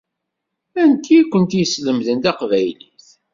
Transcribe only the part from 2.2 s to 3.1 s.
taqbaylit?